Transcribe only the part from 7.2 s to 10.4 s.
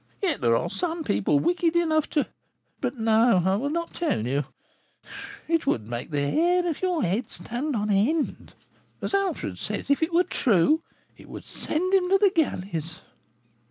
stand on end. As Alfred says, if it were